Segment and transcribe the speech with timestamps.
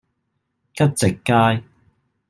[0.73, 1.63] 吉席街